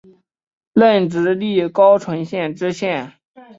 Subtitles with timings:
[0.73, 3.13] 任直隶高淳县知县。